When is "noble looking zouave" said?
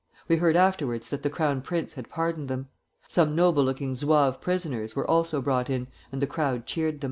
3.35-4.41